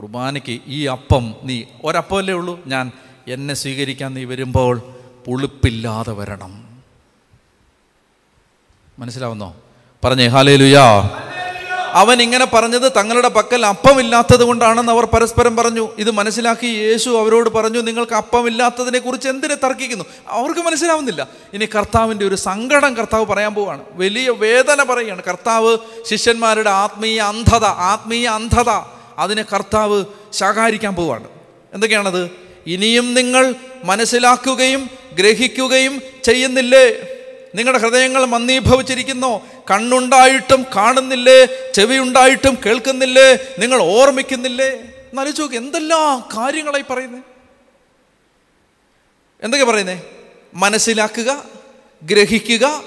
[0.00, 2.92] കുർബാനയ്ക്ക് ഈ അപ്പം നീ ഒരപ്പമല്ലേ ഉള്ളൂ ഞാൻ
[3.28, 4.82] എന്നെ സ്വീകരിക്കാൻ നീ വരുമ്പോൾ
[5.26, 6.82] പുളിപ്പില്ലാതെ വരണം.
[8.98, 9.56] മനസ്സിലാവുന്നോ?
[10.04, 11.10] പറഞ്ഞേ ഹാലേ ലുയാ
[11.92, 15.88] അവൻ ഇങ്ങനെ പറഞ്ഞത് തങ്ങളുടെ പക്കൽ അപ്പമില്ലാത്തത് കൊണ്ടാണെന്ന് അവർ പരസ്പരം പറഞ്ഞു.
[15.98, 20.04] ഇത് മനസ്സിലാക്കി യേശു അവരോട് പറഞ്ഞു നിങ്ങൾക്ക് അപ്പമില്ലാത്തതിനെ കുറിച്ച് എന്തിനെ തർക്കിക്കുന്നു?
[20.28, 21.28] അവർക്ക് മനസ്സിലാവുന്നില്ല.
[21.54, 23.84] ഇനി കർത്താവിന്റെ ഒരു സങ്കടം കർത്താവ് പറയാൻ പോവാണ്.
[23.90, 25.22] വലിയ വേദന പറയുകയാണ്.
[25.22, 25.78] കർത്താവ്
[26.10, 28.70] ശിഷ്യന്മാരുടെ ആത്മീയ അന്ധത ആത്മീയ അന്ധത.
[29.18, 31.24] അതിനെ കർത്താവ് ശകാരിക്കാൻ പോവാണ്.
[31.74, 32.47] എന്തൊക്കെയാണത്?
[32.68, 36.86] ഇനിയും നിങ്ങൾ മനസ്സിലാക്കുകയും ഗ്രഹിക്കുകയും ചെയ്യുന്നില്ലേ?
[37.54, 39.46] നിങ്ങളുടെ ഹൃദയങ്ങൾ മന്ദീഭവിച്ചിരിക്കുന്നു.
[39.70, 41.38] കണ്ണുണ്ടായിട്ടും കാണുന്നില്ലേ?
[41.74, 43.28] ചെവിയുണ്ടായിട്ടും കേൾക്കുന്നില്ലേ?
[43.58, 44.68] നിങ്ങൾ ഓർമ്മിക്കുന്നില്ലേ?
[45.10, 47.22] എന്നാലോചിച്ച് എന്തെല്ലാം കാര്യങ്ങളായി പറയുന്നത്
[49.42, 50.02] എന്തൊക്കെ പറയുന്നേ?
[50.54, 51.44] മനസ്സിലാക്കുക
[52.02, 52.84] ഗ്രഹിക്കുക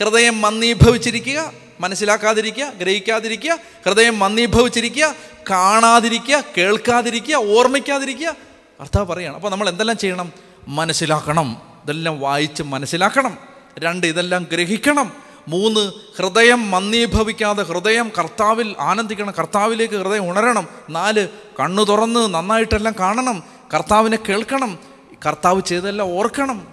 [0.00, 5.14] ഹൃദയം മന്ദീഭവിച്ചിരിക്കുക മനസ്സിലാക്കാതിരിക്കുക ഗ്രഹിക്കാതിരിക്കുക ഹൃദയം മന്ദീഭവിച്ചിരിക്കുക
[5.50, 8.36] കാണാതിരിക്കുക കേൾക്കാതിരിക്കുക ഓർമ്മിക്കാതിരിക്കുക
[8.84, 10.32] അർത്ഥം പറയുകയാണ് അപ്പോൾ നമ്മൾ എന്തെല്ലാം ചെയ്യണം?
[10.68, 11.56] മനസ്സിലാക്കണം.
[11.84, 13.38] ഇതെല്ലാം വായിച്ച് മനസ്സിലാക്കണം.
[13.78, 15.12] രണ്ട് ഇതെല്ലാം ഗ്രഹിക്കണം.
[15.48, 19.32] മൂന്ന് ഹൃദയം മന്ദീഭവിക്കാതെ ഹൃദയം കർത്താവിൽ ആനന്ദിക്കണം.
[19.38, 20.68] കർത്താവിലേക്ക് ഹൃദയം ഉണരണം.
[20.90, 21.28] നാല്
[21.60, 23.42] കണ്ണു തുറന്ന് നന്നായിട്ടെല്ലാം കാണണം.
[23.74, 24.78] കർത്താവിനെ കേൾക്കണം.
[25.26, 26.66] കർത്താവ് ചെയ്തെല്ലാം ഓർക്കണം.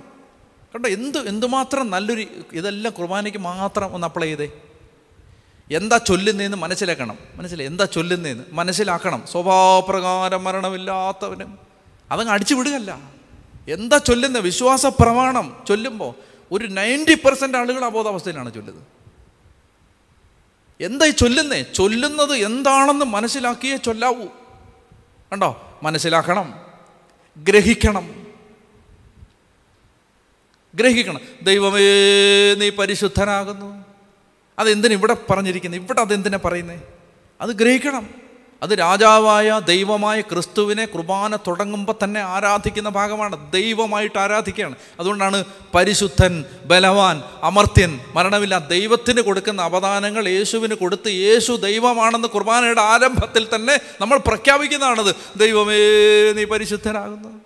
[0.76, 4.52] കണ്ടോ എന്ത് എന്തുമാത്രം നല്ലൊരു ഇതെല്ലാം കുർബാനയ്ക്ക് മാത്രം ഒന്ന് അപ്ലൈ ചെയ്തേ?
[5.72, 7.18] എന്താ ചൊല്ലുന്നതെന്ന് മനസ്സിലാക്കണം.
[7.36, 7.68] മനസ്സിലായി?
[7.68, 9.24] എന്താ ചൊല്ലുന്നതെന്ന് മനസ്സിലാക്കണം.
[9.32, 11.71] സ്വഭാവപ്രകാരം മരണമില്ലാത്തവനും.
[12.12, 13.12] അതങ്ങ് അടിച്ചു വിടുകയല്ല.
[13.68, 14.40] എന്താ ചൊല്ലുന്ന?
[14.40, 16.16] വിശ്വാസ പ്രമാണം ചൊല്ലുമ്പോൾ
[16.52, 18.84] ഒരു നയന്റി പെർസെന്റ് ആളുകൾ അബോധാവസ്ഥയിലാണ് ചൊല്ലുന്നത്.
[20.84, 21.62] എന്താ ഈ ചൊല്ലുന്നേ?
[21.62, 24.26] ചൊല്ലുന്നത് എന്താണെന്ന് മനസ്സിലാക്കിയേ ചൊല്ലാവൂ.
[25.34, 25.80] കണ്ടോ?
[25.84, 26.66] മനസ്സിലാക്കണം.
[27.38, 28.28] ഗ്രഹിക്കണം.
[30.76, 31.20] ഗ്രഹിക്കണം.
[31.42, 31.82] ദൈവമേ
[32.54, 33.86] നീ പരിശുദ്ധനാകുന്നു.
[34.60, 36.80] അതെന്തിനാ ഇവിടെ പറഞ്ഞിരിക്കുന്നത് ഇവിടെ അതെന്തിനാ പറയുന്നത്
[37.42, 38.21] അത് ഗ്രഹിക്കണം.
[38.64, 43.52] അത് രാജാവായ ദൈവമായ ക്രിസ്തുവിനെ കുർബാന തുടങ്ങുമ്പോൾ തന്നെ ആരാധിക്കുന്ന ഭാഗമാണ്.
[43.52, 44.76] ദൈവമായിട്ട് ആരാധിക്കുകയാണ്.
[45.00, 45.44] അതുകൊണ്ടാണ്
[45.76, 54.18] പരിശുദ്ധൻ ബലവാൻ അമർത്യൻ മരണമില്ല ദൈവത്തിന് കൊടുക്കുന്ന അവദാനങ്ങൾ യേശുവിന് കൊടുത്ത് യേശു ദൈവമാണെന്ന് കുർബാനയുടെ ആരംഭത്തിൽ തന്നെ നമ്മൾ
[54.18, 55.16] പ്രഖ്യാപിക്കുന്നതാണത്.
[55.36, 55.82] ദൈവമേ
[56.32, 57.42] നീ പരിശുദ്ധനാകുന്നത്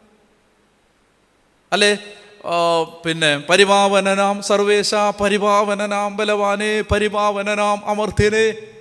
[1.73, 1.97] അല്ലേ?
[3.05, 8.74] പിന്നെ പരിപാവനനാം സർവേശ പരിപാവനനാം ബലവാനെ പരിപാവനനാം അമർത്യനെ.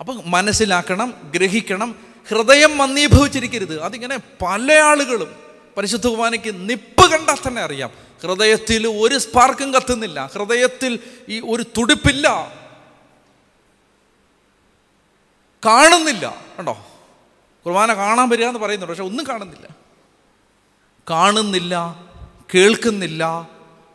[0.00, 1.96] അപ്പം മനസ്സിലാക്കണം ഗ്രഹിക്കണം
[2.28, 3.80] ഹൃദയം മന്ദീഭവിച്ചിരിക്കരുത്.
[3.80, 5.36] അതിങ്ങനെ പല ആളുകളും
[5.76, 7.90] പരിശുദ്ധ കുർബാനയ്ക്ക് നിപ്പ് കണ്ടാൽ തന്നെ അറിയാം.
[8.22, 10.30] ഹൃദയത്തിൽ ഒരു സ്പാർക്കും കത്തുന്നില്ല.
[10.34, 12.52] ഹൃദയത്തിൽ ഈ ഒരു തുടിപ്പില്ല.
[15.66, 16.42] കാണുന്നില്ല.
[16.58, 16.86] കണ്ടോ?
[17.66, 19.68] കുർബാന കാണാൻ വരിക എന്ന് പറയുന്നുണ്ട് പക്ഷെ ഒന്നും കാണുന്നില്ല.
[21.10, 22.02] കാണുന്നില്ല
[22.54, 23.48] കേൾക്കുന്നില്ല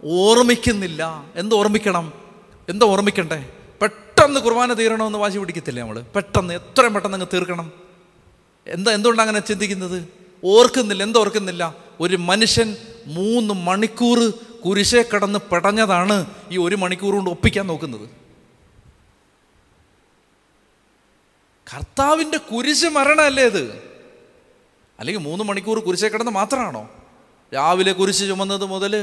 [0.03, 1.23] ഓർമ്മിക്കുന്നില്ല.
[1.35, 2.13] എന്ത് ഓർമ്മിക്കണം?
[2.69, 3.62] എന്താ ഓർമ്മിക്കണ്ടേ?
[4.23, 7.67] പെട്ടെന്ന് കുർബാന തീരണമെന്ന് വാശി പിടിക്കത്തില്ലേ നമ്മൾ പെട്ടെന്ന് എത്രയും പെട്ടെന്ന് അങ്ങ് തീർക്കണം.
[8.67, 9.97] എന്താ എന്തുകൊണ്ടാണ് അങ്ങനെ ചിന്തിക്കുന്നത്?
[10.43, 11.63] ഓർക്കുന്നില്ല എന്തോർക്കുന്നില്ല
[12.03, 12.69] ഒരു മനുഷ്യൻ
[13.17, 14.19] മൂന്ന് മണിക്കൂർ
[14.65, 16.17] കുരിശെ കടന്ന് പെടഞ്ഞതാണ്
[16.51, 18.05] ഈ ഒരു മണിക്കൂർ കൊണ്ട് ഒപ്പിക്കാൻ നോക്കുന്നത്.
[21.73, 23.63] കർത്താവിന്റെ കുരിശ് മരണമല്ലേ ഇത്?
[24.99, 26.89] അല്ലെങ്കിൽ മൂന്ന് മണിക്കൂർ കുരിശെ കിടന്ന് മാത്രമാണോ?
[27.53, 28.95] രാവിലെ കുരിശ് ചുമന്നത് മുതൽ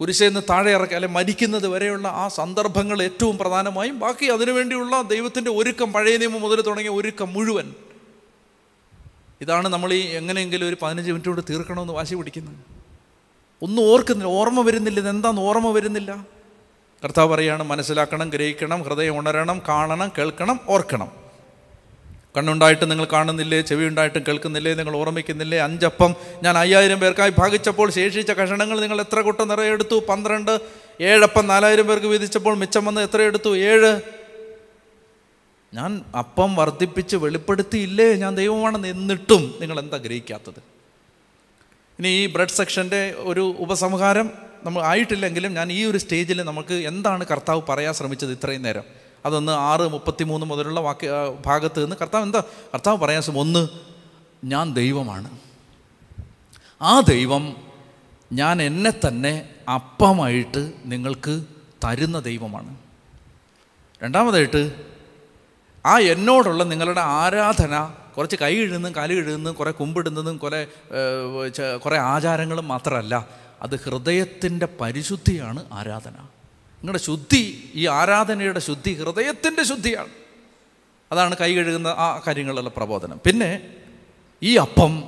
[0.00, 3.98] കുരിശയിൽ നിന്ന് താഴെ ഇറക്കുക അല്ലെ മരിക്കുന്നത് വരെയുള്ള ആ സന്ദർഭങ്ങൾ ഏറ്റവും പ്രധാനമായും.
[3.98, 7.74] ബാക്കി അതിനുവേണ്ടിയുള്ള ദൈവത്തിന്റെ ഒരുക്കം പഴയ നിയമം മുതൽ തുടങ്ങിയ ഒരുക്കം മുഴുവൻ.
[9.40, 12.56] ഇതാണ് നമ്മൾ ഈ എങ്ങനെയെങ്കിലും ഒരു പതിനഞ്ച് മിനിറ്റ് കൊണ്ട് തീർക്കണമെന്ന് വാശി പിടിക്കുന്നത്.
[13.62, 14.32] ഒന്നും ഓർക്കുന്നില്ല.
[14.32, 15.00] ഓർമ്മ വരുന്നില്ല.
[15.00, 16.26] ഇതെന്താന്ന് ഓർമ്മ വരുന്നില്ല.
[17.04, 21.19] കർത്താവ് പറയാണ് മനസ്സിലാക്കണം ഗ്രഹിക്കണം ഹൃദയം ഉണരണം കാണണം കേൾക്കണം ഓർക്കണം.
[22.36, 25.58] കണ്ണുണ്ടായിട്ട് നിങ്ങൾ കാണുന്നില്ലേ ചെവി ഉണ്ടായിട്ടും കേൾക്കുന്നില്ലേ നിങ്ങൾ ഓർമ്മിക്കുന്നില്ലേ?
[25.58, 29.96] അഞ്ചപ്പം ഞാൻ അയ്യായിരം പേർക്കായി ഭാഗിച്ചപ്പോൾ ശേഷിച്ച കഷണങ്ങൾ നിങ്ങൾ എത്ര കൂട്ടം നിറയെ എടുത്തു?
[30.08, 30.60] പന്ത്രണ്ട്
[31.00, 33.56] ഏഴപ്പം നാലായിരം പേർക്ക് വീതിച്ചപ്പോൾ മിച്ചം വന്ന് എത്ര എടുത്തു?
[33.56, 34.00] ഏഴ്.
[35.74, 38.14] ഞാൻ അപ്പം വർദ്ധിപ്പിച്ച് വെളിപ്പെടുത്തിയില്ലേ?
[38.14, 40.60] ഞാൻ ദൈവമാണെന്ന് എന്നിട്ടും നിങ്ങൾ എന്താ ഗ്രഹിക്കാത്തത്?
[41.98, 44.30] ഇനി ഈ ബ്ലഡ് സെക്ഷന്റെ ഒരു ഉപസംഹാരം
[44.64, 48.82] നമ്മൾ ആയിട്ടില്ലെങ്കിലും ഞാൻ ഈ ഒരു സ്റ്റേജിൽ നമുക്ക് എന്താണ് കർത്താവ് പറയാൻ ശ്രമിച്ചത് ഇത്രയും നേരം?
[49.26, 51.10] അതൊന്ന് ആറ് മുപ്പത്തി മൂന്ന് മുതലുള്ള വാക്യ
[51.46, 52.40] ഭാഗത്ത് നിന്ന് കർത്താവ് എന്താ
[52.74, 53.68] കർത്താവ് പറയാൻ ശ്രമം ഒന്ന്
[54.44, 55.38] ഞാൻ ദൈവമാണ്.
[56.82, 57.56] ആ ദൈവം
[58.32, 61.44] ഞാൻ എന്നെ തന്നെ അപ്പമായിട്ട് നിങ്ങൾക്ക്
[61.84, 62.76] തരുന്ന ദൈവമാണ്.
[64.02, 64.84] രണ്ടാമതായിട്ട്
[65.86, 70.66] ആ എന്നോടുള്ള നിങ്ങളുടെ ആരാധന കുറച്ച് കൈ കഴുകുന്നതും കാൽ കഴുകുന്നതും കുറേ കുമ്പിടുന്നതും കുറേ
[71.76, 73.26] കുറേ ആചാരങ്ങളും മാത്രമല്ല
[73.62, 76.16] അത് ഹൃദയത്തിന്റെ പരിശുദ്ധിയാണ് ആരാധന.
[76.80, 80.08] നിങ്ങളുടെ ശുദ്ധി ഈ ആരാധനയുടെ ശുദ്ധി ഹൃദയത്തിന്റെ ശുദ്ധിയാണ്.
[81.12, 83.20] അതാണ് കൈ കഴുകുന്ന ആ കാര്യങ്ങളുള്ള പ്രബോധനം.
[83.26, 83.68] പിന്നെ
[84.42, 85.04] ഈ അപ്പം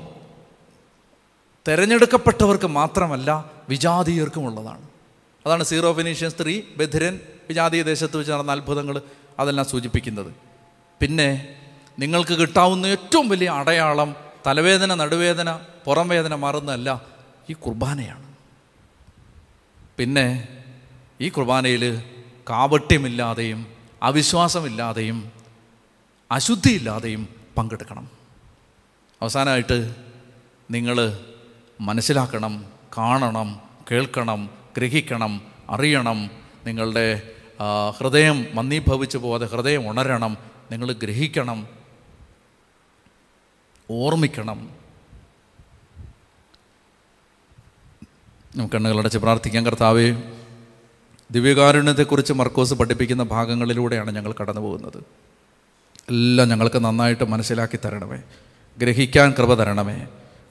[1.69, 4.83] തിരഞ്ഞെടുക്കപ്പെട്ടവർക്ക് മാത്രമല്ല വിജാതീയർക്കും ഉള്ളതാണ്.
[5.47, 9.03] അതാണ് സീറോ ഫിനീഷ്യൻ സ്ത്രീ ബധിരൻ വിജാതീയ ദേശത്ത് വെച്ച് നടന്ന അത്ഭുതങ്ങൾ
[9.39, 10.35] അതെല്ലാം സൂചിപ്പിക്കുന്നത്.
[11.01, 11.57] പിന്നെ
[11.99, 17.03] നിങ്ങൾക്ക് കിട്ടാവുന്ന ഏറ്റവും വലിയ അടയാളം തലവേദന നടുവേദന പുറംവേദന മാറുന്നതല്ല
[17.51, 18.35] ഈ കുർബാനയാണ്.
[19.99, 20.49] പിന്നെ
[21.23, 22.03] ഈ കുർബാനയിൽ
[22.51, 23.67] കാവട്യമില്ലാതെയും
[24.03, 25.33] അവിശ്വാസമില്ലാതെയും
[26.33, 28.11] അശുദ്ധിയില്ലാതെയും പങ്കെടുക്കണം.
[29.23, 29.95] അവസാനമായിട്ട്
[30.71, 31.19] നിങ്ങൾ
[31.81, 32.65] മനസ്സിലാക്കണം
[32.99, 36.31] കാണണം കേൾക്കണം ഗ്രഹിക്കണം അറിയണം
[36.67, 37.23] നിങ്ങളുടെ
[37.99, 40.37] ഹൃദയം മന്ദീഭവിച്ചു പോകാതെ ഹൃദയം ഉണരണം
[40.73, 41.67] നിങ്ങൾ ഗ്രഹിക്കണം
[43.91, 44.71] ഓർമ്മിക്കണം.
[48.57, 50.15] നമുക്ക് കണ്ണുകളടച്ച് പ്രാർത്ഥിക്കാൻ കർത്താവേ.
[51.33, 54.99] ദിവ്യകാരുണ്യത്തെക്കുറിച്ച് മർക്കോസ് പഠിപ്പിക്കുന്ന ഭാഗങ്ങളിലൂടെയാണ് ഞങ്ങൾ കടന്നു പോകുന്നത്
[56.11, 58.18] എല്ലാം ഞങ്ങൾക്ക് നന്നായിട്ട് മനസ്സിലാക്കി തരണമേ.
[58.79, 60.07] ഗ്രഹിക്കാൻ കൃപ തരണമേ.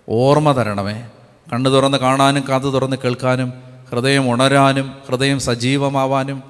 [0.09, 1.09] ഓർമ്മ തരണമേ.
[1.53, 3.53] കണ്ണു തുറന്ന് കാണാനും കാതു തുറന്ന് കേൾക്കാനും
[3.91, 6.43] ഹൃദയം ഉണരാനും ഹൃദയം സജീവമാവാനും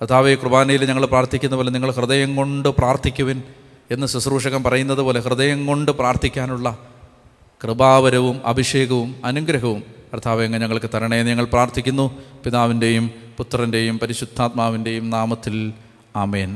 [0.00, 3.42] കർത്താവെ കുർബാനയിൽ ഞങ്ങൾ പ്രാർത്ഥിക്കുന്ന പോലെ നിങ്ങൾ ഹൃദയം കൊണ്ട് പ്രാർത്ഥിക്കുവിൻ
[3.90, 6.78] എന്ന് ശുശ്രൂഷകൻ പറയുന്നത് പോലെ ഹൃദയം കൊണ്ട് പ്രാർത്ഥിക്കാനുള്ള
[7.62, 9.80] കൃപാവരവും അഭിഷേകവും അനുഗ്രഹവും
[10.12, 12.06] കർത്താവ് എങ്ങനെ ഞങ്ങൾക്ക് തരണേ എന്ന് ഞങ്ങൾ പ്രാർത്ഥിക്കുന്നു.
[12.44, 15.56] പിതാവിന്റെയും പുത്രന്റെയും പരിശുദ്ധാത്മാവിന്റെയും നാമത്തിൽ
[16.16, 16.50] ആമേൻ.